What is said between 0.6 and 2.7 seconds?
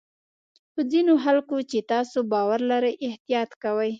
په ځینو خلکو چې تاسو باور